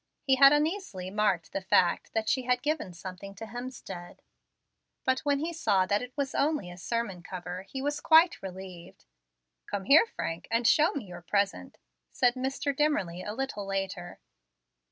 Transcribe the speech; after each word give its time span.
He 0.23 0.37
had 0.37 0.51
uneasily 0.51 1.11
marked 1.11 1.51
the 1.51 1.61
fact 1.61 2.13
that 2.13 2.27
she 2.27 2.41
had 2.41 2.63
given 2.63 2.91
something 2.91 3.35
to 3.35 3.45
Hemstead, 3.45 4.17
but 5.05 5.19
when 5.19 5.37
he 5.37 5.53
saw 5.53 5.85
that 5.85 6.01
it 6.01 6.11
was 6.17 6.33
only 6.33 6.71
a 6.71 6.77
sermon 6.79 7.21
cover, 7.21 7.67
he 7.69 7.83
was 7.83 7.99
quite 8.01 8.41
relieved. 8.41 9.05
"Come 9.67 9.83
here, 9.83 10.07
Frank, 10.07 10.47
and 10.49 10.65
show 10.65 10.91
me 10.93 11.05
your 11.05 11.21
present," 11.21 11.77
said 12.11 12.33
Mr. 12.33 12.75
Dimmerly, 12.75 13.21
a 13.23 13.33
little 13.35 13.67
later. 13.67 14.17